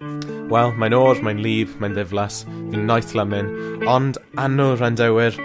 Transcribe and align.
Wel, 0.00 0.74
mae'n 0.76 0.92
o'r, 0.92 1.20
mae'n 1.24 1.38
lif, 1.40 1.76
mae'n 1.80 1.94
ddiflas, 1.96 2.42
fi'n 2.70 2.82
noeth 2.88 3.14
lymyn, 3.16 3.48
ond 3.88 4.18
anwl 4.40 4.76
randewyr, 4.76 5.38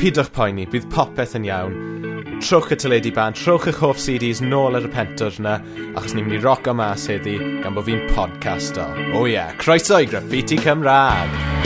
pidwch 0.00 0.32
poeni, 0.34 0.66
bydd 0.72 0.88
popeth 0.90 1.36
yn 1.38 1.46
iawn. 1.46 1.76
Trwch 2.42 2.74
y 2.74 2.80
tyledu 2.82 3.12
ban, 3.16 3.36
trwch 3.38 3.70
eich 3.70 3.78
hoff 3.84 4.02
CDs 4.02 4.42
nôl 4.42 4.76
ar 4.76 4.88
y 4.88 4.90
pentwr 4.92 5.38
yna, 5.38 5.54
achos 5.94 6.16
ni'n 6.16 6.26
mynd 6.26 6.40
i 6.40 6.42
roc 6.42 6.66
o 6.66 6.74
mas 6.76 7.06
heddi 7.08 7.38
gan 7.62 7.78
bod 7.78 7.86
fi'n 7.86 8.02
podcast 8.10 8.82
O 8.82 8.90
O 9.22 9.24
ie, 9.24 9.36
yeah. 9.36 9.54
croeso 9.62 10.02
i 10.02 10.10
Graffiti 10.10 10.58
Cymraeg! 10.60 11.65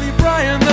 Charlie 0.00 0.12
Bryan. 0.16 0.69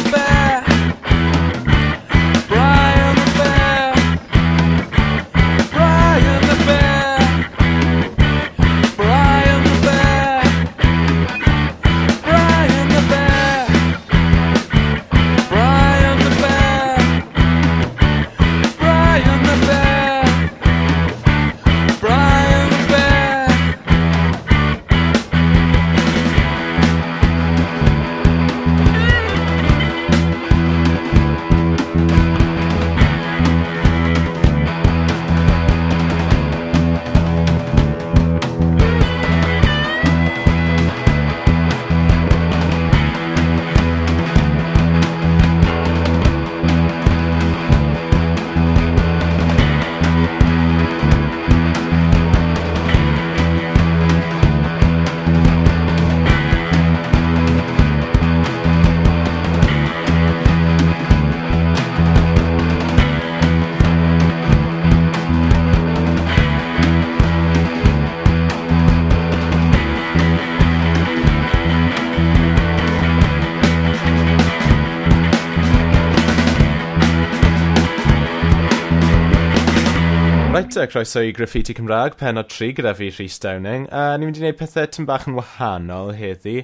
Right, 80.58 80.76
uh, 80.76 80.88
croeso 80.88 81.22
i 81.22 81.32
Graffiti 81.38 81.76
Cymraeg, 81.78 82.16
pen 82.18 82.40
o 82.40 82.44
tri 82.50 82.72
gyda 82.74 82.96
fi, 82.98 83.12
Rhys 83.12 83.36
Downing. 83.38 83.84
A 83.94 84.00
uh, 84.00 84.14
ni'n 84.18 84.32
mynd 84.32 84.40
i 84.40 84.42
wneud 84.42 84.56
pethau 84.58 84.88
tym 84.90 85.06
bach 85.06 85.28
yn 85.30 85.36
wahanol 85.38 86.16
heddi. 86.18 86.64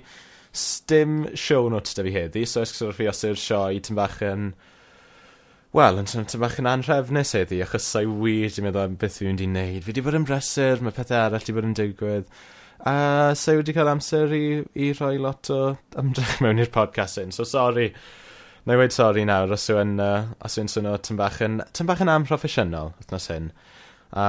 Stym 0.50 1.28
show 1.38 1.68
notes 1.70 1.94
da 1.94 2.02
fi 2.08 2.14
heddi, 2.16 2.42
so 2.50 2.64
ysgwrs 2.66 2.98
fi 2.98 3.06
os 3.12 3.20
yw'r 3.28 3.38
sioe 3.38 3.84
tym 3.86 4.00
bach 4.00 4.16
yn... 4.26 4.48
Wel, 5.78 6.02
yn 6.02 6.10
tym 6.10 6.42
bach 6.42 6.56
yn 6.58 6.72
anrefnus 6.72 7.36
heddi, 7.38 7.60
achos 7.62 7.86
sa'i 7.86 8.10
wir 8.10 8.56
dwi'n 8.56 8.66
meddwl 8.66 8.88
am 8.88 8.96
beth 9.04 9.20
fi'n 9.20 9.30
mynd 9.30 9.44
i 9.46 9.50
wneud. 9.52 9.86
Fi 9.86 9.94
wedi 9.94 10.06
bod 10.08 10.18
yn 10.18 10.26
brysur, 10.26 10.82
mae 10.82 10.96
pethau 10.98 11.20
arall 11.28 11.44
wedi 11.44 11.56
bod 11.60 11.70
yn 11.70 11.78
digwydd. 11.78 12.34
A 12.82 12.96
uh, 12.96 13.36
sa'i 13.44 13.62
wedi 13.62 13.78
cael 13.78 13.94
amser 13.94 14.34
i, 14.34 14.44
i 14.74 14.90
rhoi 14.96 15.20
lot 15.22 15.52
o 15.54 15.60
ymdrech 16.02 16.40
mewn 16.42 16.64
i'r 16.66 16.74
podcast 16.74 17.22
hyn, 17.22 17.36
so 17.38 17.46
sori. 17.46 17.92
Na 18.66 18.74
i 18.74 18.82
wedi 18.82 18.98
sori 18.98 19.30
nawr 19.30 19.54
os 19.54 19.70
yw'n 19.70 19.94
uh, 20.02 20.34
os 20.42 20.58
yw 20.58 20.66
swnio 20.80 20.98
tyn 20.98 21.22
bach 21.22 21.44
yn, 21.46 21.62
tyn 21.78 21.94
bach 21.94 22.02
yn 22.02 22.16
amproffesiynol 22.18 22.96
wythnos 22.98 23.30
hyn. 23.30 23.54
A 24.14 24.26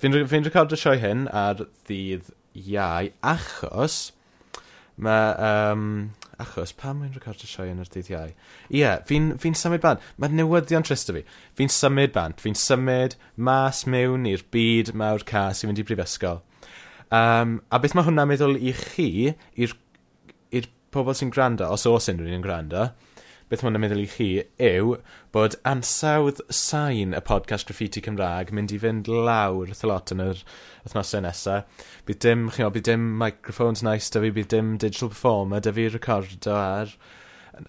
fi'n, 0.00 0.20
fi'n 0.30 0.46
recordio 0.46 0.78
sioe 0.80 1.00
hyn 1.02 1.26
ar 1.32 1.64
ddydd 1.64 2.30
iau, 2.58 3.10
achos 3.34 3.98
mae... 4.98 5.34
Um, 5.48 5.90
achos, 6.38 6.70
pam 6.78 7.00
mae'n 7.02 7.16
recordio 7.16 7.48
sioe 7.50 7.72
yn 7.72 7.82
yr 7.82 7.90
ddydd 7.90 8.12
iau? 8.12 8.30
Ie, 8.70 8.80
yeah, 8.80 9.00
fi'n 9.08 9.32
fi 9.42 9.52
symud 9.58 9.82
band. 9.82 10.04
Mae'n 10.22 10.36
newyddion 10.38 10.86
trist 10.86 11.10
o 11.10 11.16
fi. 11.16 11.24
Fi'n 11.58 11.72
symud 11.74 12.14
band. 12.14 12.38
Fi'n 12.42 12.58
symud 12.58 13.18
mas 13.48 13.84
mewn 13.90 14.26
i'r 14.30 14.46
byd 14.54 14.94
mawr 14.98 15.26
cas 15.26 15.64
i 15.64 15.70
fynd 15.70 15.82
i 15.82 15.86
brifysgol. 15.88 16.42
Um, 17.14 17.58
a 17.72 17.80
beth 17.82 17.96
mae 17.96 18.06
hwnna'n 18.06 18.30
meddwl 18.30 18.58
i 18.60 18.74
chi, 18.76 19.10
i'r 19.58 19.74
pobl 20.94 21.16
sy'n 21.16 21.32
gwrando, 21.32 21.68
os 21.72 21.86
oes 21.88 22.08
unrhyw 22.12 22.36
yn 22.36 22.44
gwrando, 22.44 22.88
beth 23.48 23.62
mae'n 23.64 23.78
meddwl 23.80 24.02
i 24.02 24.08
chi, 24.12 24.26
yw 24.60 24.98
bod 25.32 25.54
ansawdd 25.68 26.42
sain 26.52 27.14
y 27.16 27.20
podcast 27.24 27.68
Graffiti 27.68 28.02
Cymraeg 28.04 28.50
mynd 28.52 28.74
i 28.76 28.80
fynd 28.82 29.08
lawr 29.08 29.70
wrth 29.70 29.86
lot 29.88 30.12
yn 30.12 30.20
yr 30.20 30.42
wythnosau 30.84 31.24
nesaf. 31.24 31.86
Bydd 32.08 32.20
dim, 32.26 32.42
chi'n 32.52 32.66
gwybod, 32.66 32.74
bydd 32.76 32.90
dim 32.90 33.06
microphones 33.22 33.84
nice 33.86 34.12
da 34.12 34.20
fi, 34.24 34.32
bydd 34.36 34.52
dim 34.52 34.74
digital 34.76 35.12
performer 35.14 35.64
da 35.64 35.72
fi 35.72 35.88
recordo 35.94 36.58
ar... 36.58 36.92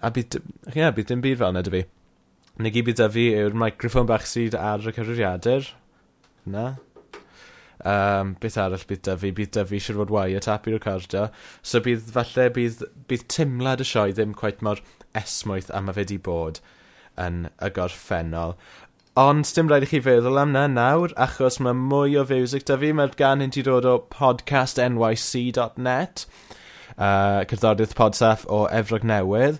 A 0.04 0.12
bydd, 0.14 0.36
yeah, 0.74 0.92
bydd 0.94 1.08
dim 1.14 1.24
byd 1.24 1.40
fel 1.40 1.56
yna 1.56 1.64
da 1.64 1.72
fi. 1.72 1.82
Neu 2.60 2.76
gyd 2.76 2.90
bydd 2.90 3.00
da 3.00 3.08
fi 3.16 3.26
yw'r 3.40 3.56
microphone 3.64 4.12
bach 4.12 4.28
sydd 4.28 4.60
ar 4.60 4.84
y 4.84 4.92
cyfrifiadur. 4.92 5.72
Na? 6.52 6.68
Um, 7.80 8.34
beth 8.36 8.60
arall 8.60 8.84
bydd 8.84 9.06
da 9.08 9.16
fi? 9.16 9.32
Bydd 9.32 9.56
da 9.56 9.64
fi 9.64 9.80
siwr 9.80 10.02
fod 10.02 10.12
wire 10.12 10.44
tap 10.44 10.68
i 10.68 10.76
recordio. 10.76 11.30
So 11.64 11.80
bydd 11.84 12.12
falle 12.12 12.50
bydd, 12.52 12.84
bydd 13.08 13.30
timlad 13.32 13.80
y 13.80 13.88
sioe 13.88 14.12
ddim 14.12 14.36
quite 14.36 14.60
mor... 14.60 14.84
More 14.84 14.99
esmwyth 15.18 15.72
a 15.74 15.80
mae 15.82 15.96
fe 15.96 16.04
wedi 16.04 16.18
bod 16.28 16.60
yn 17.20 17.36
y 17.60 17.68
gorffennol. 17.76 18.54
Ond 19.20 19.44
dim 19.56 19.68
rhaid 19.68 19.84
i 19.84 19.88
chi 19.90 20.00
feddwl 20.04 20.40
am 20.40 20.52
na 20.54 20.64
nawr, 20.70 21.10
achos 21.18 21.58
mae 21.60 21.74
mwy 21.76 22.16
o 22.20 22.22
fiwsig 22.28 22.64
da 22.68 22.76
fi. 22.80 22.90
Mae'r 22.96 23.16
gan 23.18 23.42
hyn 23.44 23.54
ti 23.54 23.62
dod 23.66 23.88
o 23.88 23.94
podcastnyc.net, 24.14 26.16
uh, 26.94 27.40
cerddodydd 27.50 27.96
podsaff 27.98 28.42
o 28.48 28.50
Efrog 28.70 29.04
Newydd, 29.10 29.56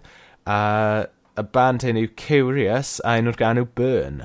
a 0.47 0.61
uh, 0.61 1.01
y 1.41 1.43
band 1.57 1.81
hyn 1.87 2.01
yw 2.01 2.09
Curious, 2.21 2.91
a 3.05 3.07
un 3.21 3.31
o'r 3.31 3.41
gan 3.41 3.61
yw 3.61 3.67
Burn. 3.75 4.17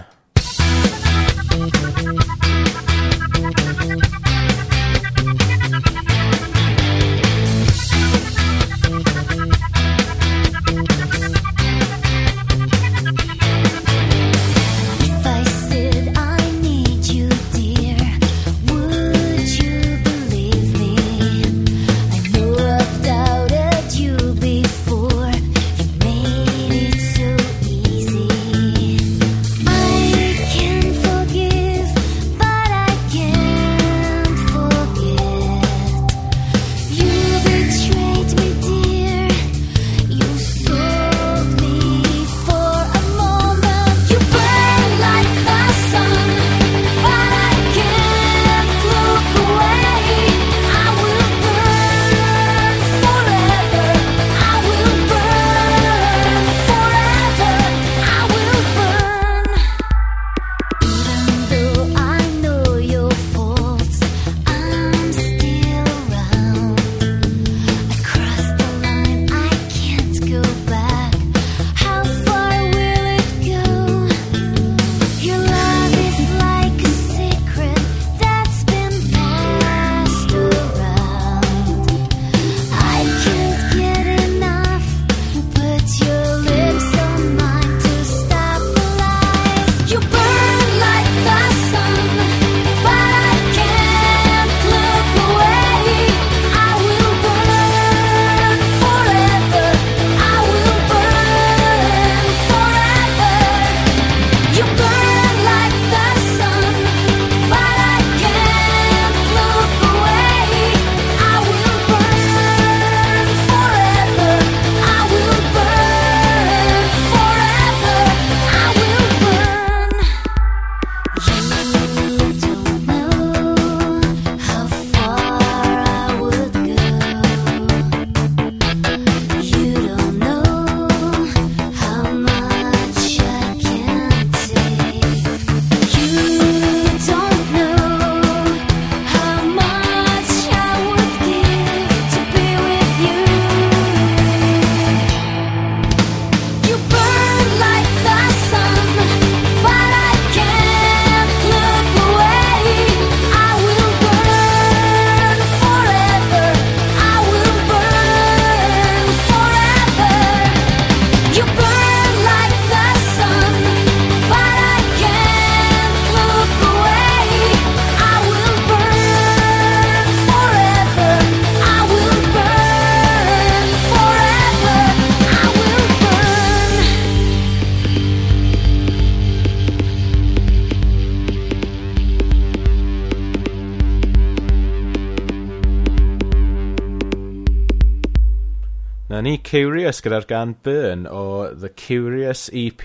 Curious 189.55 190.01
gyda'r 190.03 190.25
gan 190.27 190.49
Burn 190.67 191.05
o 191.07 191.47
The 191.55 191.69
Curious 191.69 192.49
EP. 192.51 192.81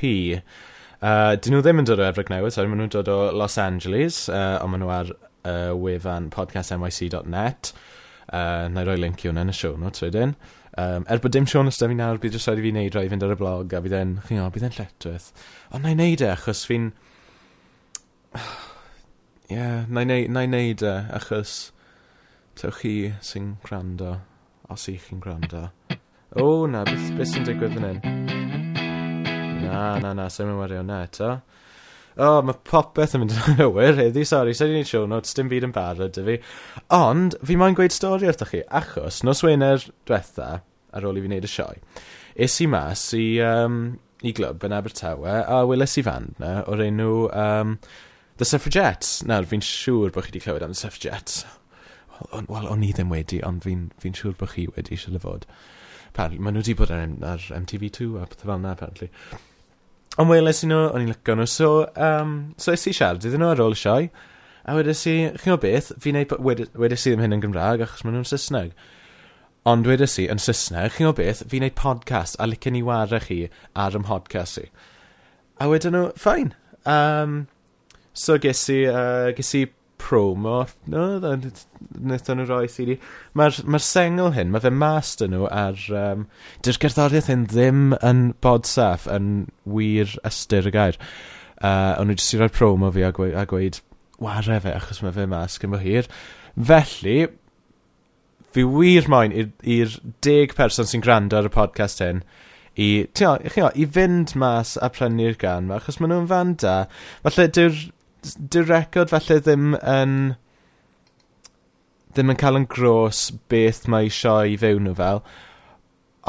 Uh, 1.02 1.32
dyn 1.42 1.56
nhw 1.56 1.64
ddim 1.66 1.80
yn 1.82 1.88
dod 1.88 1.98
o 1.98 2.04
Efrog 2.06 2.28
Newydd, 2.30 2.54
sorry, 2.54 2.70
maen 2.70 2.78
nhw'n 2.84 2.92
dod 2.94 3.08
o 3.10 3.16
Los 3.34 3.56
Angeles, 3.58 4.20
uh, 4.30 4.60
ond 4.62 4.70
maen 4.70 4.84
nhw 4.84 4.92
ar 4.94 5.10
uh, 5.10 5.72
wefan 5.74 6.28
podcastnyc.net. 6.30 7.72
Uh, 8.28 8.68
na 8.70 8.84
i 8.84 8.86
roi 8.86 8.94
link 9.00 9.24
i 9.24 9.32
hwnna 9.32 9.42
yn 9.48 9.50
y 9.50 9.56
show 9.58 9.74
notes 9.82 10.04
wedyn. 10.04 10.36
Um, 10.78 11.08
er 11.10 11.18
bod 11.24 11.34
dim 11.34 11.50
Sean 11.50 11.66
da 11.66 11.90
fi 11.90 11.98
nawr, 11.98 12.22
bydd 12.22 12.38
jyst 12.38 12.52
rhaid 12.52 12.62
i 12.62 12.66
fi 12.68 12.72
wneud 12.76 12.94
rhaid 12.94 13.10
i 13.10 13.12
fynd 13.16 13.26
ar 13.26 13.34
y 13.34 13.40
blog, 13.42 13.74
a 13.74 13.82
bydd 13.88 13.98
e'n, 13.98 14.14
chi'n 14.28 14.38
gwybod, 14.38 14.54
bydd 14.60 14.68
e'n 14.68 14.78
lletwyth. 14.78 15.28
Ond 15.74 15.82
na 15.82 15.90
i 15.90 15.98
wneud 15.98 16.22
e, 16.22 16.30
achos 16.36 16.62
fi'n... 16.70 16.86
Ie, 19.50 19.58
yeah, 19.58 19.90
na 19.90 20.06
i 20.06 20.30
wneud 20.30 20.86
e, 20.86 20.94
achos... 21.18 21.58
Tewch 22.62 22.80
chi 22.84 22.96
sy'n 23.24 23.56
gwrando, 23.66 24.20
os 24.70 24.86
i 24.86 25.00
chi'n 25.02 25.26
gwrando. 25.26 25.66
O, 26.38 26.66
na, 26.70 26.84
beth 26.86 27.08
be 27.18 27.24
sy'n 27.26 27.42
digwydd 27.42 27.72
fan 27.74 27.84
hyn? 27.88 27.96
Na, 29.64 29.96
na, 29.98 30.12
na, 30.14 30.28
sy'n 30.30 30.46
mynd 30.46 30.60
wario 30.60 30.84
na 30.86 31.00
eto. 31.02 31.30
O, 32.14 32.28
oh, 32.28 32.36
mae 32.46 32.54
popeth 32.68 33.16
yn 33.18 33.24
mynd 33.24 33.34
yn 33.34 33.56
anwyr 33.64 33.98
heddi, 33.98 34.22
sori, 34.28 34.54
sy'n 34.54 34.70
ni'n 34.76 34.86
show 34.86 35.08
notes, 35.10 35.34
dim 35.34 35.50
byd 35.50 35.66
yn 35.66 35.74
barod 35.74 36.20
y 36.22 36.24
fi. 36.28 36.36
Ond, 36.94 37.34
fi 37.42 37.56
moyn 37.58 37.74
gweud 37.74 37.94
stori 37.96 38.30
wrthych 38.30 38.52
chi, 38.54 38.60
achos 38.78 39.24
nos 39.26 39.42
Wener 39.42 39.82
diwetha, 40.06 40.52
ar 40.94 41.08
ôl 41.08 41.18
i 41.18 41.24
fi 41.24 41.32
wneud 41.32 41.48
y 41.48 41.50
sioe, 41.50 41.82
is 42.46 42.60
i 42.62 42.68
mas 42.70 43.08
i, 43.18 43.24
um, 43.42 43.80
i 44.22 44.30
glwb 44.36 44.68
yn 44.70 44.76
Abertawe, 44.78 45.34
a 45.42 45.58
weles 45.66 45.98
i 45.98 46.06
fan 46.06 46.30
na, 46.38 46.60
o'r 46.70 46.84
enw 46.86 47.10
um, 47.26 47.74
The 48.38 48.46
Suffragettes. 48.46 49.24
Nawr, 49.26 49.50
fi'n 49.50 49.66
siŵr 49.66 50.14
bod 50.14 50.28
chi 50.28 50.36
wedi 50.36 50.46
clywed 50.46 50.68
am 50.68 50.78
The 50.78 50.84
Suffragettes. 50.84 51.42
Wel, 52.14 52.32
on, 52.38 52.46
well, 52.54 52.70
o'n 52.70 52.86
i 52.86 52.94
ddim 52.94 53.10
wedi, 53.10 53.42
ond 53.42 53.66
fi'n 53.66 53.88
fi, 53.98 54.14
siŵr 54.14 54.38
bod 54.38 54.54
chi 54.54 54.70
wedi, 54.76 54.94
siarad 54.94 55.26
fod 55.26 55.50
maen 56.18 56.54
nhw 56.56 56.62
wedi 56.62 56.74
bod 56.78 56.90
ar, 56.94 57.06
ar 57.32 57.46
MTV2 57.60 58.10
a 58.20 58.26
pethau 58.26 58.48
fel 58.48 58.58
yna, 58.58 58.74
apparently. 58.74 59.10
Ond 60.18 60.30
weles 60.30 60.64
i 60.64 60.68
nhw, 60.68 60.80
o'n 60.90 61.04
i'n 61.04 61.12
lygo 61.12 61.36
nhw. 61.38 61.46
So, 61.48 61.70
um, 61.96 62.34
so 62.60 62.74
es 62.74 62.86
i 62.90 62.94
siarad 62.96 63.24
iddyn 63.24 63.44
nhw 63.44 63.52
ar 63.54 63.62
ôl 63.64 63.76
y 63.76 63.80
sioe, 63.80 64.08
a 64.66 64.76
wedes 64.76 65.04
i, 65.08 65.16
chi'n 65.34 65.54
gwybod 65.54 65.62
beth, 65.64 65.92
fi'n 66.02 66.18
neud, 66.18 66.34
wedes 66.42 67.06
i 67.06 67.12
ddim 67.12 67.22
hyn 67.24 67.36
yn 67.38 67.44
Gymraeg, 67.44 67.84
achos 67.86 68.04
maen 68.04 68.18
nhw'n 68.18 68.28
Saesneg. 68.28 68.74
Ond 69.70 69.88
wedes 69.88 70.18
i, 70.20 70.26
yn 70.32 70.42
Saesneg, 70.42 70.96
chi'n 70.96 71.08
gwybod 71.08 71.20
beth, 71.22 71.44
fi'n 71.52 71.64
neud 71.64 71.76
podcast, 71.78 72.36
a 72.38 72.48
licen 72.50 72.78
i 72.78 72.84
wara 72.84 73.22
chi 73.24 73.44
ar 73.78 73.96
ym 73.96 74.06
podcast 74.08 74.60
i. 74.60 74.66
A 75.60 75.70
wedyn 75.70 75.96
nhw, 75.96 76.10
ffain. 76.20 76.52
Um, 76.88 77.44
so 78.12 78.36
ges 78.42 78.66
i, 78.72 78.82
uh, 78.90 79.30
ges 79.36 79.54
i 79.56 79.66
promo 80.00 80.62
no, 80.90 81.04
wnaethon 81.20 82.40
nhw 82.40 82.46
roi 82.48 82.68
CD. 82.72 82.96
Mae'r 83.38 83.60
ma 83.70 83.80
sengl 83.84 84.32
hyn, 84.36 84.52
mae 84.54 84.64
fe 84.64 84.72
mas 84.74 85.12
dyn 85.20 85.34
nhw 85.36 85.48
ar... 85.52 85.78
Um, 86.02 86.26
Dy'r 86.64 86.80
gerddoriaeth 86.82 87.30
hyn 87.32 87.46
ddim 87.50 87.94
yn 88.00 88.24
bod 88.44 88.68
saff 88.70 89.06
yn 89.10 89.30
wir 89.64 90.16
ystyr 90.26 90.70
y 90.70 90.74
gair. 90.74 91.00
Uh, 91.60 91.96
ond 92.00 92.10
nhw 92.10 92.18
jyst 92.18 92.36
i 92.36 92.40
roi'r 92.40 92.56
promo 92.56 92.92
fi 92.94 93.04
a 93.06 93.12
gweud, 93.16 93.36
a 93.36 93.46
gweud 93.48 93.80
ware 94.20 94.60
fe 94.64 94.74
achos 94.76 95.02
mae 95.04 95.16
fe 95.16 95.26
mas 95.30 95.58
gymro 95.60 95.80
hir. 95.80 96.08
Felly, 96.56 97.18
fi 98.50 98.66
wir 98.66 99.08
moyn 99.08 99.34
i'r 99.36 99.98
deg 100.24 100.56
person 100.58 100.88
sy'n 100.88 101.04
gwrando 101.04 101.38
ar 101.38 101.48
y 101.48 101.52
podcast 101.54 102.02
hyn 102.04 102.24
i, 102.80 103.06
tio, 103.14 103.34
i, 103.42 103.50
chi 103.52 103.62
o, 103.64 103.70
i 103.74 103.86
fynd 103.92 104.34
mas 104.38 104.76
a 104.80 104.90
prynu'r 104.92 105.36
gan, 105.40 105.70
achos 105.74 105.98
maen 106.00 106.14
nhw'n 106.14 106.28
fan 106.30 106.52
da. 106.62 106.74
Falle 107.24 107.48
dyw'r 107.56 107.80
dy'r 108.22 108.68
record 108.68 109.12
falle 109.12 109.40
ddim 109.40 109.74
yn 109.80 110.16
ddim 112.14 112.32
yn 112.32 112.38
cael 112.40 112.58
yn 112.58 112.66
gros 112.70 113.28
beth 113.52 113.86
mae 113.90 114.08
eisiau 114.08 114.50
i 114.50 114.58
fewn 114.60 114.88
nhw 114.88 114.96
fel. 114.98 115.22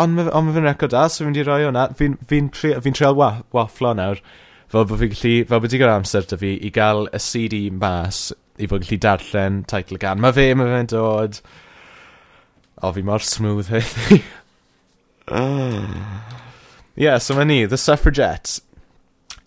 Ond 0.02 0.16
mae 0.16 0.30
on 0.32 0.48
ma 0.48 0.54
fe'n 0.56 0.68
record 0.70 0.94
da, 0.94 1.08
so 1.10 1.26
fi'n 1.26 1.36
di 1.36 1.44
roi 1.48 1.64
hwnna. 1.66 1.88
Fi'n 1.98 2.20
fi 2.30 2.42
tri, 2.54 2.76
fi 2.86 2.94
treol 2.96 3.18
wa, 3.18 3.32
wafflo 3.56 3.96
nawr, 3.98 4.22
fel 4.72 4.86
bod 4.88 5.02
fi'n 5.02 5.12
gallu, 5.16 5.34
fel 5.50 5.64
bod 5.64 5.74
digon 5.74 5.94
amser 5.96 6.30
da 6.30 6.40
fi, 6.40 6.54
i 6.62 6.72
gael 6.74 7.10
y 7.10 7.22
CD 7.22 7.64
mas 7.74 8.30
i 8.62 8.70
fod 8.70 8.86
gallu 8.86 9.02
darllen 9.02 9.62
teitl 9.70 10.00
gan. 10.02 10.22
Mae 10.22 10.38
fe, 10.38 10.52
mae 10.56 10.72
fe'n 10.76 10.94
dod... 10.94 11.42
O, 12.82 12.90
fi 12.96 13.04
mor 13.06 13.22
smooth 13.22 13.68
heddi 13.76 14.24
ah. 15.30 16.32
Ie, 16.98 17.04
yeah, 17.06 17.20
so 17.22 17.36
mae 17.38 17.46
ni, 17.46 17.66
The 17.70 17.78
Suffragettes. 17.78 18.60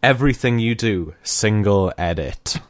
Everything 0.05 0.59
You 0.59 0.75
Do, 0.75 1.15
single 1.23 1.91
edit. 1.97 2.61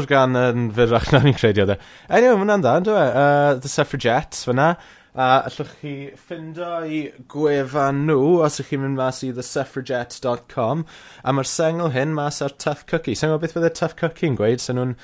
mor 0.00 0.08
gan 0.08 0.36
yn 0.38 0.70
fyrrach 0.72 1.10
na 1.12 1.20
ni'n 1.24 1.36
credu 1.36 1.64
oedd 1.64 1.74
e. 1.74 1.76
Anyway, 2.08 2.32
mae 2.32 2.40
hwnna'n 2.40 2.64
da, 2.64 2.72
ynddo 2.80 2.96
e? 2.96 3.04
Uh, 3.20 3.54
the 3.60 3.68
Suffragettes, 3.68 4.46
fyna. 4.48 4.72
A 5.10 5.24
uh, 5.26 5.48
allwch 5.48 5.72
chi 5.80 5.92
ffindo 6.14 6.68
i 6.86 7.00
gwefan 7.32 8.04
nhw 8.06 8.36
os 8.46 8.60
ych 8.62 8.70
chi'n 8.70 8.84
mynd 8.84 8.96
mas 9.00 9.18
i 9.26 9.32
thesuffragettes.com 9.34 10.84
a 11.24 11.34
mae'r 11.34 11.50
sengl 11.50 11.90
hyn 11.96 12.14
mas 12.16 12.38
ar 12.46 12.54
Tough 12.62 12.86
Cookie. 12.92 13.16
Sa'n 13.18 13.32
gwybod 13.32 13.42
beth 13.44 13.56
fydde 13.56 13.72
Tough 13.76 13.96
Cookie 13.98 14.30
yn 14.30 14.38
gweud, 14.38 14.62
sa'n 14.62 14.78
nhw'n 14.78 14.94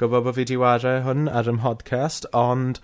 gwybod 0.00 0.28
bod 0.28 0.38
fi 0.38 0.46
di 0.48 0.60
wario 0.62 0.94
hwn 1.04 1.26
ar 1.26 1.50
ym 1.50 1.58
podcast, 1.64 2.30
ond, 2.30 2.78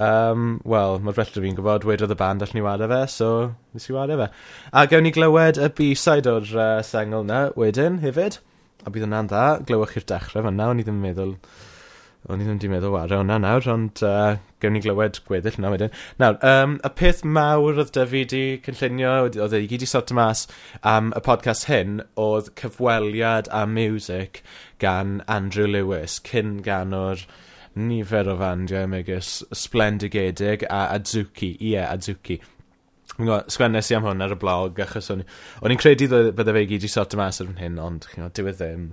um, 0.00 0.48
wel, 0.64 0.98
mae'r 1.04 1.20
felly 1.20 1.44
fi'n 1.44 1.60
gwybod, 1.60 1.86
wedodd 1.90 2.16
y 2.16 2.18
band 2.24 2.46
allan 2.48 2.58
ni 2.58 2.64
wario 2.64 2.88
fe, 2.94 3.02
so 3.12 3.30
nes 3.76 3.90
i 3.92 3.94
wario 3.98 4.18
fe. 4.24 4.32
A 4.72 4.88
gawn 4.88 5.06
ni 5.06 5.12
glywed 5.14 5.60
y 5.60 5.70
b-side 5.76 6.32
o'r 6.32 6.50
uh, 6.56 6.66
sengl 6.88 7.28
na 7.28 7.44
wedyn 7.60 8.00
hefyd. 8.02 8.40
A 8.84 8.92
bydd 8.92 9.06
hwnna'n 9.06 9.30
dda, 9.30 9.44
glywch 9.68 9.94
chi'r 9.94 10.04
dechrau 10.10 10.44
fanna, 10.44 10.70
o'n 10.70 10.82
i 10.82 10.84
ddim 10.86 11.00
yn 11.00 11.08
meddwl... 11.08 11.38
O'n 12.24 12.40
i 12.40 12.44
ddim 12.46 12.56
wedi 12.56 12.68
meddwl 12.72 12.92
wario 12.94 13.18
hwnna 13.20 13.36
nawr, 13.36 13.66
ond 13.68 14.00
uh, 14.08 14.38
gewn 14.64 14.72
ni 14.72 14.80
glywed 14.80 15.18
gweddill 15.26 15.58
yna 15.60 15.72
wedyn. 15.74 15.90
Nawr, 16.22 16.38
um, 16.48 16.78
y 16.80 16.90
peth 16.96 17.20
mawr 17.36 17.80
oedd 17.82 17.90
Dyfu 17.92 18.22
di 18.32 18.40
cynllunio, 18.64 19.10
oedd 19.28 19.56
ei 19.58 19.66
e 19.66 19.68
gyd 19.68 19.84
i 19.84 19.88
sot 19.90 20.12
mas 20.16 20.46
am 20.94 21.12
y 21.12 21.20
podcast 21.26 21.68
hyn, 21.68 21.98
oedd 22.16 22.48
cyfweliad 22.60 23.50
a 23.52 23.66
music 23.68 24.40
gan 24.80 25.18
Andrew 25.28 25.68
Lewis, 25.68 26.16
cyn 26.24 26.62
gan 26.64 26.96
o'r 26.96 27.26
nifer 27.76 28.32
o 28.32 28.38
fandiau 28.40 28.88
megis 28.88 29.36
Splendigedig 29.52 30.64
a 30.70 30.86
Adzuki, 30.96 31.52
ie, 31.58 31.74
yeah, 31.74 31.92
Adzuki 31.92 32.40
sgwennes 33.18 33.90
i 33.92 33.96
am 33.96 34.06
hwn 34.08 34.24
ar 34.24 34.34
y 34.34 34.38
blog, 34.38 34.80
achos 34.82 35.10
o'n 35.14 35.22
i'n 35.22 35.78
credu 35.80 36.08
bydde 36.10 36.54
fe 36.56 36.64
i 36.64 36.70
gyd 36.72 36.86
i 36.86 36.90
sort 36.90 37.14
mas 37.18 37.40
ar 37.42 37.52
hyn, 37.60 37.78
ond 37.78 38.08
chi'n 38.08 38.24
gwybod, 38.24 38.34
diwedd 38.38 38.58
ddim. 38.58 38.88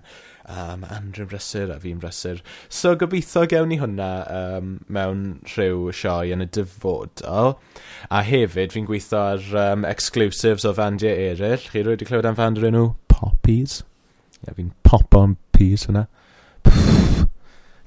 Um, 0.51 0.81
Andrew'n 0.89 1.29
brysur 1.29 1.69
a 1.71 1.77
fi'n 1.79 1.99
brysur. 2.01 2.41
So 2.69 2.95
gobeithio 2.99 3.45
gewn 3.49 3.69
ni 3.71 3.77
hwnna 3.81 4.09
um, 4.35 4.71
mewn 4.91 5.21
rhyw 5.53 5.91
sioe 5.95 6.33
yn 6.33 6.43
y 6.43 6.49
dyfodol. 6.57 7.55
A 8.09 8.23
hefyd 8.25 8.73
fi'n 8.75 8.89
gweithio 8.89 9.21
ar 9.35 9.45
um, 9.65 9.85
exclusives 9.87 10.65
o 10.67 10.73
fandiau 10.77 11.13
eraill. 11.29 11.69
Chi 11.69 11.85
rwy 11.85 11.95
wedi 11.95 12.09
clywed 12.09 12.29
am 12.29 12.39
fandiau 12.39 12.73
nhw? 12.73 12.87
Poppies. 13.13 13.81
Ie, 14.41 14.47
yeah, 14.47 14.57
fi'n 14.57 14.73
pop 14.87 15.17
on 15.17 15.37
peas 15.55 15.85
hwnna 15.87 16.07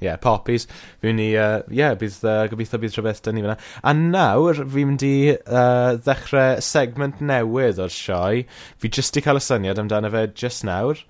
yeah, 0.05 0.19
poppies. 0.21 0.67
Fi'n 1.03 1.19
ni, 1.19 1.31
uh, 1.39 1.63
yeah, 1.73 1.97
bydd, 1.99 2.19
uh, 2.23 2.45
gobeithio 2.51 2.79
bydd 2.83 2.95
rhywbeth 2.95 3.23
dyn 3.25 3.37
ni 3.39 3.43
fyna. 3.45 3.57
A 3.83 3.95
nawr, 3.97 4.61
fi'n 4.61 4.93
mynd 4.93 5.05
i 5.07 5.17
uh, 5.33 5.97
ddechrau 6.05 6.63
segment 6.65 7.19
newydd 7.25 7.81
o'r 7.83 7.93
sioe. 7.93 8.45
Fi 8.79 8.93
jyst 8.93 9.19
i 9.19 9.25
cael 9.25 9.41
y 9.41 9.43
syniad 9.43 9.81
amdano 9.81 10.13
fe 10.13 10.27
just 10.37 10.65
nawr. 10.67 11.03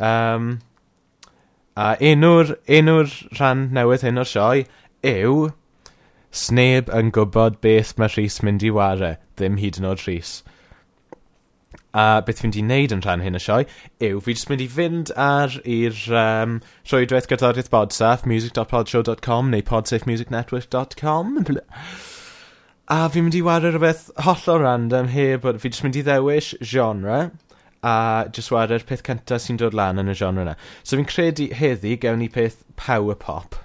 Um, 0.00 0.58
a 1.76 1.94
enw'r, 2.10 2.56
enw'r 2.80 3.16
rhan 3.38 3.68
newydd 3.76 4.08
hyn 4.08 4.24
o'r 4.24 4.34
sioe 4.34 4.68
yw... 5.06 5.50
Sneb 6.30 6.86
yn 6.94 7.08
gwybod 7.10 7.56
beth 7.58 7.96
mae 7.98 8.06
Rhys 8.12 8.36
mynd 8.46 8.62
i 8.62 8.68
ware, 8.70 9.16
ddim 9.34 9.56
hyd 9.58 9.80
yn 9.80 9.88
oed 9.90 10.04
Rhys. 10.04 10.28
A 11.94 12.22
beth 12.26 12.40
fi'n 12.42 12.52
di 12.54 12.62
wneud 12.62 12.94
yn 12.94 13.02
rhan 13.04 13.24
hyn 13.24 13.38
y 13.38 13.42
sioe 13.42 13.66
yw 14.06 14.22
fi 14.22 14.36
jyst 14.36 14.50
mynd 14.50 14.62
i 14.62 14.68
fynd 14.70 15.12
ar 15.18 15.56
i'r 15.64 15.98
um, 16.22 16.56
rhwydwaith 16.86 17.28
gyrddoriaeth 17.30 17.70
bodsaff 17.72 18.26
music.podshow.com 18.30 19.50
neu 19.54 19.66
podsafemusicnetwork.com 19.70 21.36
a 22.90 22.98
fi'n 23.10 23.26
mynd 23.26 23.38
i 23.38 23.42
wario 23.46 23.70
rhywbeth 23.74 24.08
hollol 24.26 24.62
random 24.64 25.10
heb 25.14 25.44
bod 25.46 25.60
fi 25.62 25.70
jyst 25.70 25.86
mynd 25.86 25.98
i 25.98 26.04
ddewis 26.06 26.52
genre 26.72 27.20
a 27.86 27.96
jyst 28.36 28.52
wario'r 28.54 28.86
peth 28.88 29.04
cyntaf 29.06 29.44
sy'n 29.44 29.60
dod 29.60 29.76
lan 29.78 30.02
yn 30.02 30.10
y 30.12 30.16
genre 30.18 30.44
yna. 30.44 30.56
So 30.82 30.98
fi'n 30.98 31.08
credu 31.08 31.48
heddi 31.56 31.96
gewn 32.02 32.20
ni 32.20 32.28
peth 32.32 32.64
power 32.76 33.14
pop. 33.14 33.56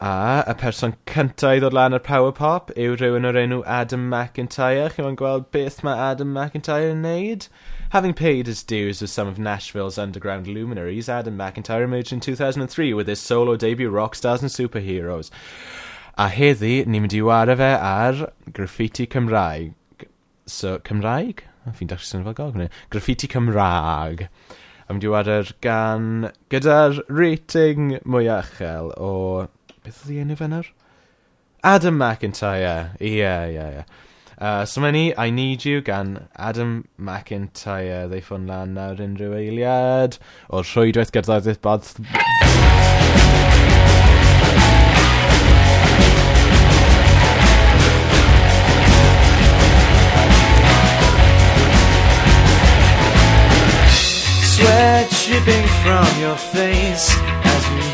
A 0.00 0.44
y 0.48 0.54
person 0.56 0.94
cyntaf 1.04 1.58
i 1.58 1.60
ddod 1.60 1.74
lan 1.76 1.92
ar 1.92 2.00
Power 2.00 2.32
Pop 2.32 2.70
yw 2.72 2.94
rhywun 2.96 3.28
o'r 3.28 3.36
enw 3.36 3.58
Adam 3.68 4.06
McIntyre. 4.08 4.86
Chi'n 4.94 5.04
ma'n 5.04 5.18
gweld 5.20 5.50
beth 5.52 5.82
mae 5.84 5.98
Adam 6.04 6.30
McIntyre 6.32 6.94
yn 6.94 7.02
neud? 7.04 7.48
Having 7.92 8.14
paid 8.14 8.46
his 8.46 8.62
dues 8.62 9.02
with 9.02 9.10
some 9.10 9.28
of 9.28 9.38
Nashville's 9.38 9.98
underground 9.98 10.46
luminaries, 10.46 11.10
Adam 11.10 11.36
McIntyre 11.36 11.84
emerged 11.84 12.14
in 12.14 12.20
2003 12.20 12.94
with 12.94 13.08
his 13.08 13.20
solo 13.20 13.56
debut 13.56 13.90
Rockstars 13.90 14.40
and 14.40 14.48
superheroes. 14.48 15.28
A 16.16 16.30
heddi, 16.32 16.86
ni'n 16.86 17.04
mynd 17.04 17.18
i 17.20 17.20
wario 17.20 17.60
fe 17.60 17.70
ar 17.90 18.24
graffiti 18.56 19.04
Cymraeg. 19.06 20.08
So, 20.46 20.78
Cymraeg? 20.78 21.44
Fi'n 21.76 21.92
dechrau 21.92 22.08
sy'n 22.14 22.24
fel 22.24 22.40
gog. 22.40 22.56
Graffiti 22.88 23.28
Cymraeg. 23.28 24.28
A 24.88 24.92
mynd 24.96 25.04
i 25.04 25.12
wario 25.12 25.42
gan 25.60 26.30
gyda'r 26.48 27.04
rating 27.12 27.98
mwy 28.00 28.32
achel 28.40 28.94
o 28.96 29.10
Beth 29.90 30.06
oedd 30.06 30.64
Adam 31.62 31.96
McIntyre. 31.98 32.94
Ie, 33.00 33.16
yeah, 33.18 33.48
ie, 33.48 33.54
yeah, 33.54 33.70
ie. 33.70 33.74
Yeah. 33.74 33.84
Uh, 34.38 34.64
so 34.64 34.80
mae 34.80 34.92
ni, 34.92 35.12
I 35.18 35.30
Need 35.30 35.64
You 35.64 35.80
gan 35.82 36.28
Adam 36.36 36.86
McIntyre. 36.96 38.06
Ddeifon 38.08 38.46
lan 38.46 38.76
nawr 38.78 39.02
unrhyw 39.02 39.34
eiliad 39.40 40.20
o'r 40.48 40.62
rhwydwaith 40.62 41.10
gerddoriaeth 41.10 41.60
bod... 41.66 41.82
Sweat 54.54 55.10
dripping 55.26 55.68
from 55.82 56.20
your 56.22 56.38
face 56.54 57.39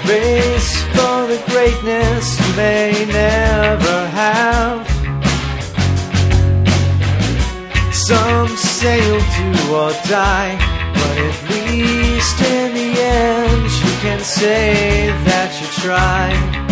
race 0.09 0.83
for 0.95 1.27
the 1.27 1.43
greatness 1.51 2.39
you 2.41 2.57
may 2.57 3.07
never 3.07 3.99
have. 4.21 4.87
Some 7.93 8.49
say 8.57 8.99
you'll 9.07 9.19
do 9.19 9.75
or 9.75 9.93
die, 10.09 10.57
but 10.95 11.17
at 11.29 11.39
least 11.51 12.41
in 12.43 12.75
the 12.75 12.91
end 13.01 13.63
you 13.83 13.93
can 14.01 14.21
say 14.21 15.09
that 15.25 15.51
you 15.61 15.67
tried. 15.83 16.66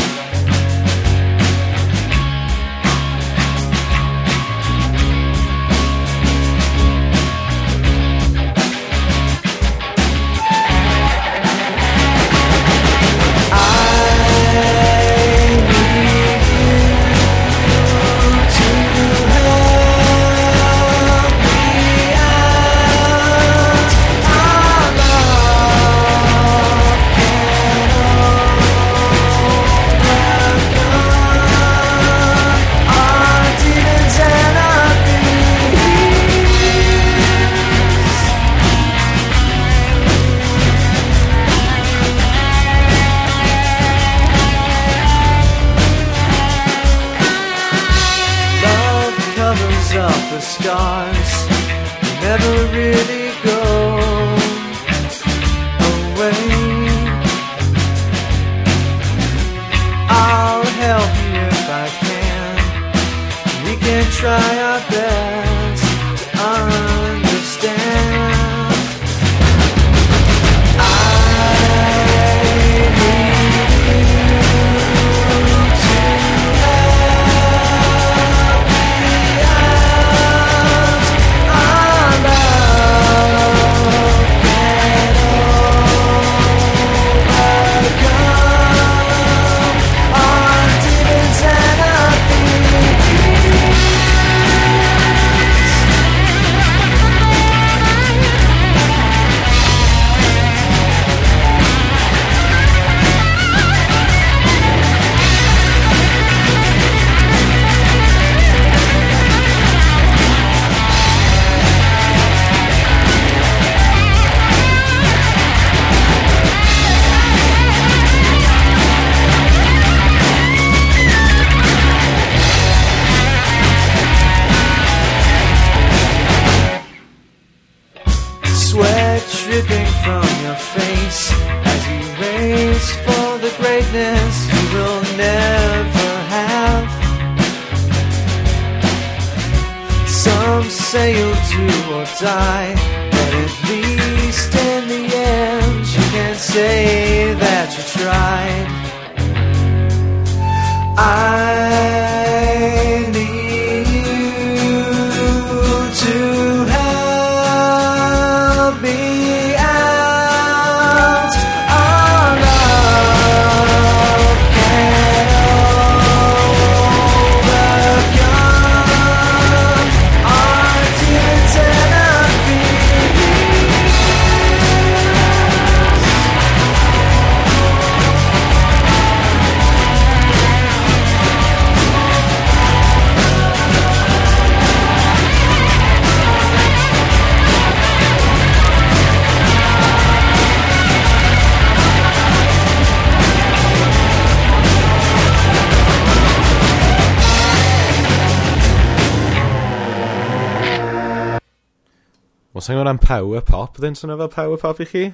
sa'n 202.65 202.79
gwybod 202.79 202.89
am 202.95 203.01
power 203.03 203.43
pop, 203.45 203.77
ddyn 203.77 203.97
swnio 203.99 204.17
fel 204.23 204.31
power 204.33 204.61
pop 204.61 204.79
i 204.81 204.87
chi? 204.89 205.05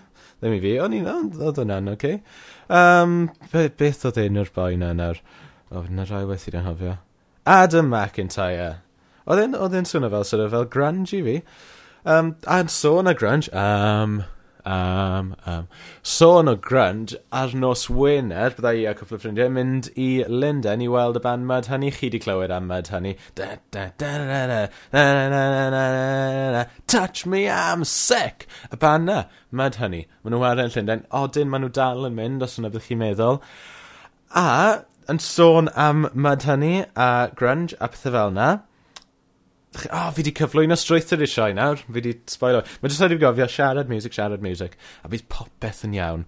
Ddim 0.40 0.54
i 0.54 0.60
fi, 0.62 0.74
o'n 0.78 0.94
i'n 0.94 1.08
oedd 1.10 1.32
hmm, 1.34 1.56
hwnna'n, 1.58 1.90
oce. 1.92 2.12
Um, 2.70 3.16
be, 3.50 3.64
beth 3.80 4.06
oedd 4.06 4.20
un 4.22 4.38
o'r 4.40 4.52
boi 4.54 4.76
na 4.78 4.92
nawr? 4.94 5.18
O, 5.74 5.82
na 5.90 6.06
rai 6.06 6.22
waith 6.28 6.46
i'n 6.52 6.62
hofio. 6.64 6.94
Adam 7.50 7.90
McIntyre. 7.90 8.70
Oedd 9.26 9.42
e'n 9.76 9.88
swnio 9.90 10.12
fel, 10.12 10.26
sort 10.28 10.44
of, 10.46 10.54
fel 10.54 10.68
grunge 10.70 11.16
i 11.18 11.22
fi. 11.26 11.36
Um, 12.06 12.36
a'n 12.46 12.70
sôn 12.70 13.10
a 13.10 13.16
grunge, 13.18 13.50
um, 13.50 14.20
Um, 14.64 15.34
um. 15.46 15.68
Sôn 16.02 16.48
o 16.48 16.56
grunge, 16.56 17.16
ar 17.32 17.54
nos 17.54 17.88
Wener, 17.88 18.50
bydda 18.56 18.72
i 18.76 18.86
ac 18.90 19.02
o 19.02 19.08
ffrindiau, 19.08 19.50
mynd 19.52 19.90
i 19.96 20.24
Linden 20.28 20.84
i 20.84 20.88
weld 20.90 21.18
y 21.20 21.22
band 21.24 21.46
Mad 21.48 21.70
Honey. 21.72 21.90
Chi 21.90 22.10
di 22.12 22.20
clywed 22.20 22.50
am 22.50 22.66
Mad 22.68 22.88
Honey. 22.88 23.16
Touch 26.86 27.26
me, 27.26 27.48
I'm 27.48 27.84
sick! 27.84 28.46
Y 28.70 28.76
band 28.76 29.06
na, 29.06 29.24
Mad 29.50 29.76
Honey. 29.76 30.06
Maen 30.22 30.36
nhw 30.36 30.46
ar 30.46 30.64
yn 30.64 30.72
Llundain, 30.74 31.04
odyn 31.10 31.50
maen 31.50 31.66
nhw 31.66 31.74
dal 31.80 32.08
yn 32.08 32.16
mynd, 32.18 32.44
os 32.44 32.58
yna 32.60 32.70
byddwch 32.70 32.90
chi'n 32.90 33.00
meddwl. 33.00 33.40
A, 34.36 34.48
yn 35.10 35.22
sôn 35.22 35.70
am 35.74 36.08
Mad 36.14 36.44
Honey 36.48 36.84
a 36.94 37.30
grunge 37.34 37.74
a 37.80 37.88
pethau 37.88 38.14
fel 38.18 38.36
na, 38.36 38.50
O, 39.70 39.86
oh, 39.94 40.10
fi 40.10 40.24
di 40.26 40.32
cyflwyno 40.34 40.74
strwythur 40.74 41.22
i'r 41.22 41.30
sioe 41.30 41.54
nawr. 41.54 41.78
Fi 41.94 42.02
di 42.02 42.16
spoiler. 42.30 42.66
Mae 42.80 42.90
jyst 42.90 43.04
rhaid 43.04 43.14
i 43.14 43.18
fi 43.18 43.22
gofio 43.22 43.46
siarad 43.54 43.92
music, 43.92 44.16
siarad 44.16 44.42
music. 44.42 44.76
A 45.04 45.10
bydd 45.12 45.28
popeth 45.30 45.84
yn 45.86 45.96
iawn. 45.98 46.26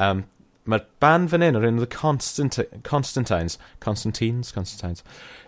Um, 0.00 0.24
Mae'r 0.68 0.82
band 1.00 1.30
fan 1.32 1.40
hyn 1.40 1.56
o'r 1.56 1.64
enw 1.64 1.80
The 1.80 1.88
Constant 1.88 2.58
Constantines, 2.84 3.54
Constantines, 3.80 4.50
Constantines, 4.52 5.00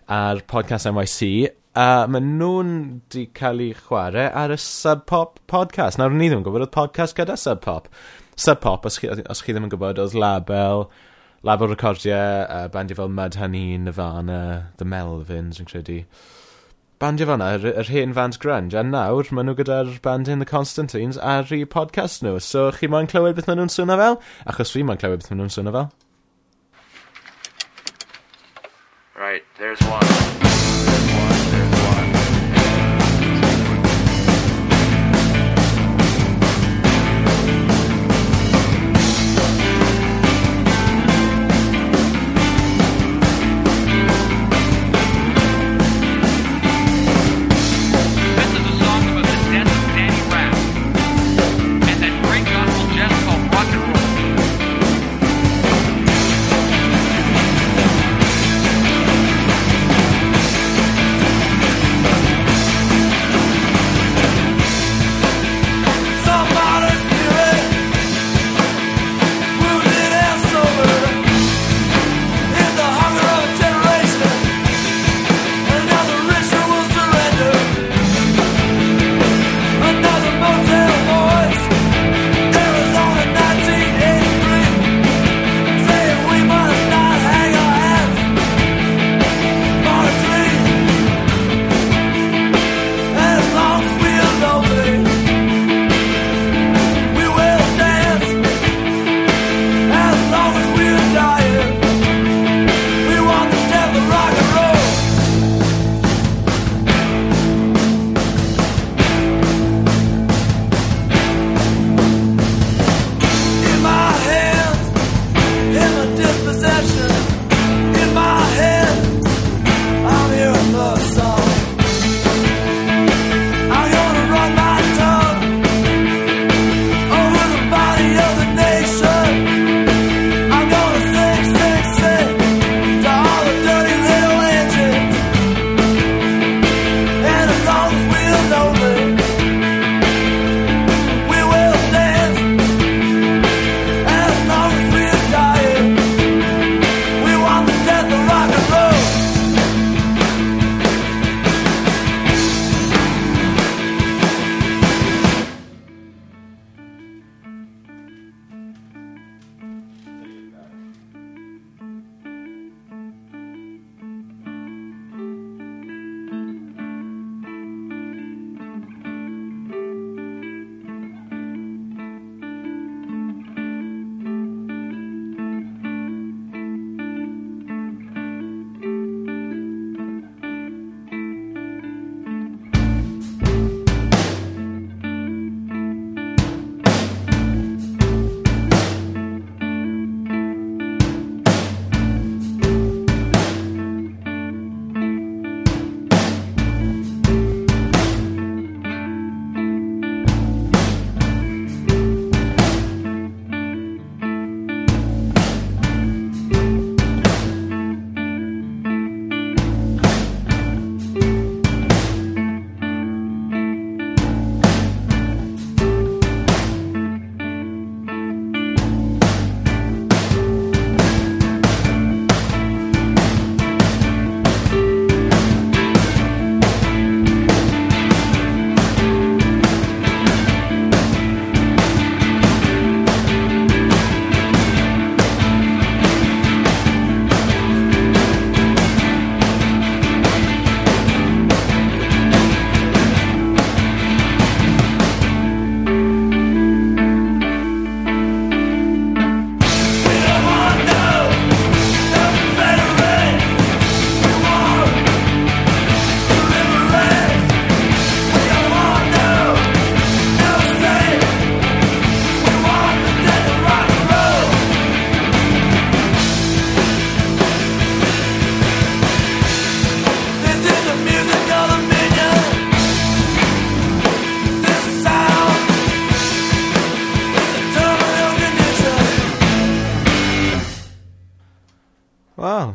a'r 0.09 0.41
podcast 0.49 0.89
NYC. 0.89 1.51
A 1.77 2.07
maen 2.09 2.31
nhw'n 2.41 2.71
di 3.13 3.27
cael 3.37 3.61
eu 3.67 3.75
chwarae 3.77 4.31
ar 4.43 4.55
y 4.55 4.57
Sub 4.65 5.05
Pop 5.11 5.37
podcast. 5.53 6.01
Nawr, 6.01 6.17
ni 6.17 6.31
ddim 6.31 6.41
yn 6.41 6.47
gwybod 6.47 6.65
oedd 6.65 6.73
podcast 6.73 7.19
gyda 7.19 7.37
Sub 7.41 7.61
Pop. 7.67 7.93
Sub 8.33 8.63
Pop, 8.65 8.89
os 8.89 8.97
chi, 9.03 9.13
os 9.13 9.45
chi 9.45 9.53
ddim 9.53 9.69
yn 9.69 9.75
gwybod, 9.75 10.01
oedd 10.01 10.17
label 10.17 10.87
label 11.45 11.73
recordiau, 11.75 12.47
uh, 12.47 12.65
bandiau 12.73 13.03
fel 13.03 13.13
Mud 13.13 13.37
Honey, 13.41 13.77
Nirvana, 13.77 14.41
The 14.81 14.89
Melvins, 14.89 15.61
yn 15.61 15.69
credu 15.69 16.01
bandio 17.01 17.27
fan'na, 17.31 17.47
yr, 17.57 17.65
yr 17.81 17.89
hen 17.95 18.13
fans 18.17 18.37
grunge, 18.41 18.77
a 18.77 18.83
nawr 18.85 19.31
maen 19.33 19.49
nhw 19.49 19.57
gyda'r 19.61 19.95
band 20.05 20.29
in 20.29 20.43
the 20.43 20.49
Constantines 20.49 21.17
ar 21.17 21.49
ei 21.57 21.65
podcast 21.65 22.25
nhw. 22.27 22.37
So 22.45 22.69
chi 22.77 22.91
moyn 22.93 23.09
clywed 23.09 23.39
beth 23.39 23.49
maen 23.49 23.63
nhw'n 23.63 23.73
swnio 23.73 23.97
fel? 24.03 24.21
Achos 24.53 24.75
fi 24.77 24.85
moyn 24.85 25.01
clywed 25.01 25.25
beth 25.25 25.33
maen 25.33 25.41
nhw'n 25.45 25.57
swnio 25.57 25.75
fel. 25.79 25.91
Right, 29.17 29.45
there's 29.59 29.81
one. 29.89 30.40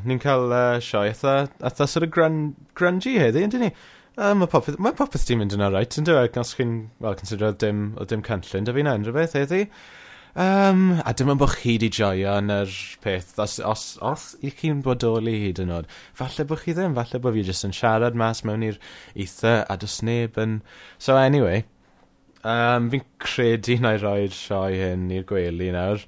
ni'n 0.10 0.22
cael 0.24 0.48
uh, 0.54 0.80
sioe 0.84 1.10
eitha, 1.10 1.36
eitha 1.66 1.88
sort 1.90 2.08
of 2.08 2.14
grun, 2.16 2.40
grungy 2.78 3.18
heddi, 3.22 3.44
ynddi 3.46 3.62
ni? 3.66 3.70
Uh, 4.16 4.32
mae 4.40 4.48
popeth, 4.48 4.80
ma 4.80 4.94
popeth 4.96 5.26
ti'n 5.28 5.42
mynd 5.42 5.58
yn 5.58 5.66
alright, 5.66 5.98
yn 6.00 6.08
dweud, 6.08 6.40
os 6.40 6.56
chi'n, 6.56 6.76
wel, 7.04 7.18
considero 7.20 7.52
dim, 7.60 7.90
o 8.00 8.08
dim 8.08 8.24
cynllun, 8.24 8.68
da 8.68 8.76
fi'n 8.76 8.92
enrhyw 8.94 9.16
beth 9.18 9.36
heddi. 9.36 9.66
Um, 10.36 11.02
a 11.08 11.14
dim 11.16 11.30
ond 11.32 11.40
bod 11.40 11.54
chi 11.56 11.78
wedi 11.78 11.88
joio 11.96 12.34
yn 12.42 12.52
yr 12.52 12.72
peth, 13.04 13.30
os, 13.40 13.54
os, 13.64 13.84
os 14.04 14.26
i 14.44 14.50
chi'n 14.52 14.82
bodoli 14.84 15.38
hyd 15.46 15.62
yn 15.64 15.72
oed, 15.78 15.88
falle 16.16 16.44
bod 16.48 16.60
chi 16.64 16.76
ddim, 16.76 16.96
falle 16.98 17.22
bod 17.24 17.38
fi 17.38 17.46
jyst 17.48 17.68
yn 17.70 17.76
siarad 17.76 18.18
mas 18.20 18.44
mewn 18.48 18.66
i'r 18.68 18.80
eitha 19.16 19.62
a 19.72 19.78
dos 19.80 20.02
neb 20.04 20.36
yn... 20.44 20.58
So 21.00 21.16
anyway, 21.16 21.64
um, 22.44 22.90
fi'n 22.92 23.06
credu 23.24 23.80
na 23.80 23.96
i 23.96 24.02
roi'r 24.04 24.36
sioe 24.36 24.76
hyn 24.82 25.08
i'r 25.16 25.24
gwely 25.30 25.72
nawr. 25.76 26.04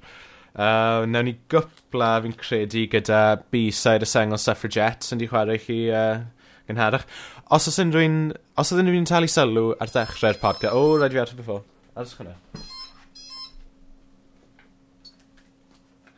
Uh, 0.58 1.04
nawn 1.06 1.28
ni 1.28 1.36
gwpla 1.52 2.16
fi'n 2.24 2.34
credu 2.34 2.88
gyda 2.90 3.20
B-side 3.52 4.02
y 4.02 4.10
sengl 4.10 4.40
Suffragettes 4.42 5.14
yn 5.14 5.20
di 5.20 5.28
chwarae 5.30 5.60
chi 5.62 5.84
uh, 5.94 6.24
gynharach. 6.66 7.06
Os 7.54 7.68
oes 7.70 7.78
unrhyw'n... 7.84 8.32
Os 8.58 8.72
oes 8.74 8.82
unrhyw'n 8.82 9.06
talu 9.06 9.30
sylw 9.30 9.70
ar 9.78 9.92
ddechrau'r 9.94 10.40
podcast... 10.42 10.72
O, 10.74 10.82
oh, 10.82 10.96
rhaid 10.98 11.14
fi 11.14 11.22
ateb 11.22 11.38
before. 11.38 11.62
Aros 11.94 12.16
chwna. 12.18 12.34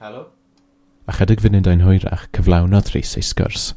Helo? 0.00 0.24
A 1.05 1.18
chydig 1.18 1.44
funudau'n 1.44 1.85
hwyrach 1.85 2.26
cyflawnodd 2.37 2.94
Rhys 2.94 3.12
ei 3.20 3.26
sgwrs. 3.26 3.70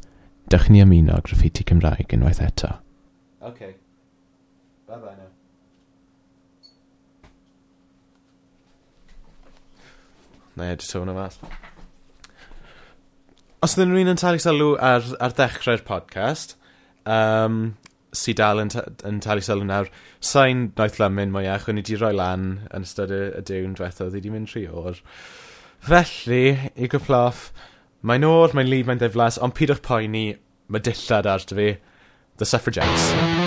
Dych 0.54 0.70
ni 0.72 0.84
ymuno 0.84 1.20
graffiti 1.28 1.68
Cymraeg 1.68 2.16
unwaith 2.16 2.44
eto. 2.48 2.78
OK. 3.44 3.68
Bye-bye 4.88 5.23
na 10.58 10.70
i 10.70 10.74
edrych 10.74 10.98
hwnna 10.98 11.16
mas. 11.18 11.40
Os 13.64 13.78
ydyn 13.78 13.94
nhw'n 13.94 14.12
yn 14.12 14.20
talu 14.20 14.42
sylw 14.44 14.74
ar, 14.84 15.06
ar 15.24 15.36
ddechrau'r 15.38 15.86
podcast, 15.88 16.58
um, 17.08 17.62
sydd 18.14 18.42
dal 18.42 18.62
yn, 18.64 18.74
yn 19.08 19.22
talu 19.24 19.44
sylw 19.46 19.64
nawr, 19.68 19.92
sain 20.24 20.68
noeth 20.78 21.00
lymyn 21.02 21.32
mwyach, 21.34 21.70
o'n 21.72 21.80
i 21.80 21.84
wedi 21.84 21.98
rhoi 22.00 22.12
lan 22.18 22.50
yn 22.76 22.88
ystod 22.88 23.14
y, 23.16 23.22
y 23.40 23.46
diwn 23.48 23.78
diwethaf, 23.80 24.12
ddi 24.12 24.20
wedi 24.20 24.34
mynd 24.34 24.52
tri 24.52 24.66
o'r. 24.68 25.00
Felly, 25.84 26.44
i 26.76 26.92
gwploff, 26.92 27.48
mae'n 28.04 28.28
o'r, 28.28 28.56
mae'n 28.56 28.72
lib, 28.72 28.92
mae'n 28.92 29.02
ddiflas, 29.02 29.40
ond 29.44 29.56
pidwch 29.58 29.84
poeni, 29.86 30.28
mae 30.68 30.84
dillad 30.84 31.32
ar 31.34 31.48
dy 31.48 31.60
fi, 31.60 31.72
The 32.42 32.50
Suffragettes. 32.50 33.43